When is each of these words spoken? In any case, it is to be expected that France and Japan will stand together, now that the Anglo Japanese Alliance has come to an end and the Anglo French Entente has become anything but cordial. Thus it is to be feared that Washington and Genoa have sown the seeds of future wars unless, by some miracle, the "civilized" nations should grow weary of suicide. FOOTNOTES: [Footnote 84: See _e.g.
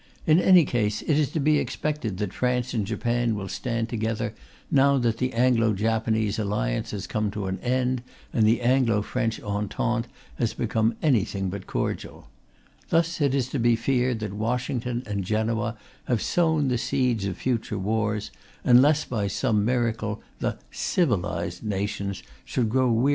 In 0.25 0.39
any 0.39 0.65
case, 0.65 1.03
it 1.03 1.11
is 1.19 1.29
to 1.33 1.39
be 1.39 1.59
expected 1.59 2.17
that 2.17 2.33
France 2.33 2.73
and 2.73 2.87
Japan 2.87 3.35
will 3.35 3.47
stand 3.47 3.87
together, 3.87 4.33
now 4.71 4.97
that 4.97 5.19
the 5.19 5.31
Anglo 5.33 5.73
Japanese 5.73 6.39
Alliance 6.39 6.89
has 6.89 7.05
come 7.05 7.29
to 7.29 7.45
an 7.45 7.59
end 7.59 8.01
and 8.33 8.43
the 8.43 8.61
Anglo 8.61 9.03
French 9.03 9.39
Entente 9.43 10.09
has 10.39 10.55
become 10.55 10.95
anything 11.03 11.51
but 11.51 11.67
cordial. 11.67 12.31
Thus 12.89 13.21
it 13.21 13.35
is 13.35 13.47
to 13.49 13.59
be 13.59 13.75
feared 13.75 14.21
that 14.21 14.33
Washington 14.33 15.03
and 15.05 15.23
Genoa 15.23 15.77
have 16.05 16.23
sown 16.23 16.69
the 16.69 16.79
seeds 16.79 17.25
of 17.25 17.37
future 17.37 17.77
wars 17.77 18.31
unless, 18.63 19.05
by 19.05 19.27
some 19.27 19.63
miracle, 19.63 20.19
the 20.39 20.57
"civilized" 20.71 21.63
nations 21.63 22.23
should 22.43 22.69
grow 22.69 22.87
weary 22.87 22.87
of 22.87 22.87
suicide. 22.87 22.87
FOOTNOTES: 22.87 22.89
[Footnote 22.89 23.01
84: 23.01 23.05
See 23.05 23.07
_e.g. 23.07 23.09